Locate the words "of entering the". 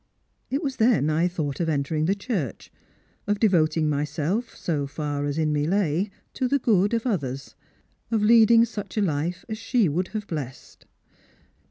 1.59-2.15